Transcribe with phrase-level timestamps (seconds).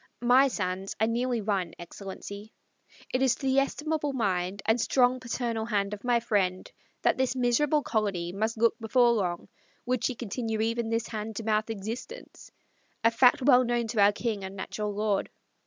[0.23, 2.51] My sands are nearly run, Excellency;
[3.13, 6.71] it is to the estimable mind and strong paternal hand of my friend
[7.03, 9.47] that this miserable colony must look before long,
[9.85, 12.49] would she continue even this hand to mouth existence
[13.03, 15.29] a fact well known to our king and natural lord.